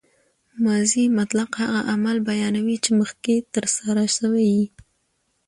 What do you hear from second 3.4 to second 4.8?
ترسره سوی يي.